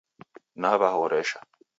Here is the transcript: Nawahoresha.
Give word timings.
Nawahoresha. 0.61 1.39